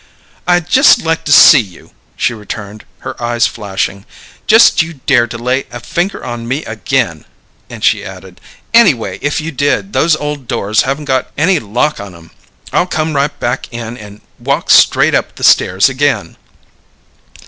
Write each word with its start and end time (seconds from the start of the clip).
"I'd 0.47 0.67
just 0.67 1.03
like 1.03 1.25
to 1.25 1.31
see 1.31 1.59
you!" 1.59 1.91
she 2.17 2.33
returned, 2.33 2.85
her 3.01 3.13
eyes 3.21 3.45
flashing. 3.45 4.07
"Just 4.47 4.81
you 4.81 4.93
dare 4.93 5.27
to 5.27 5.37
lay 5.37 5.67
a 5.69 5.79
finger 5.79 6.25
on 6.25 6.47
me 6.47 6.65
again!" 6.65 7.23
And 7.69 7.83
she 7.83 8.03
added, 8.03 8.41
"Anyway, 8.73 9.19
if 9.21 9.39
you 9.39 9.51
did, 9.51 9.93
those 9.93 10.15
ole 10.15 10.37
doors 10.37 10.81
haven't 10.89 11.05
got 11.05 11.29
any 11.37 11.59
lock 11.59 11.99
on 11.99 12.15
'em: 12.15 12.31
I'll 12.73 12.87
come 12.87 13.15
right 13.15 13.39
back 13.39 13.71
in 13.71 13.95
and 13.95 14.21
walk 14.39 14.69
right 14.69 14.71
straight 14.71 15.13
up 15.13 15.35
the 15.35 15.43
stairs 15.43 15.87
again!" 15.87 16.35